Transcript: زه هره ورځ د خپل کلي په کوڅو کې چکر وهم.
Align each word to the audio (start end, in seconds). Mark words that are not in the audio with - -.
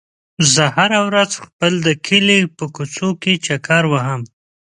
زه 0.53 0.63
هره 0.77 0.99
ورځ 1.07 1.31
د 1.35 1.41
خپل 1.47 1.73
کلي 2.07 2.39
په 2.57 2.65
کوڅو 2.75 3.09
کې 3.21 3.33
چکر 3.45 3.83
وهم. 3.93 4.21